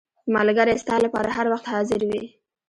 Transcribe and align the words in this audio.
•ملګری 0.35 0.73
ستا 0.83 0.95
لپاره 1.05 1.29
هر 1.37 1.45
وخت 1.53 1.65
حاضر 1.73 2.01
وي. 2.09 2.23